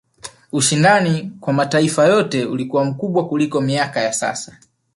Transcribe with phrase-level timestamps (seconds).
[0.51, 4.57] ushindani kwa mataifa yote ulikuwa mkubwa kuliko miaka ya sasa